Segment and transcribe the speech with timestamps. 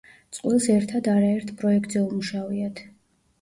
[0.35, 2.83] წყვილს ერთად არაერთ პროექტზე უმუშავიათ.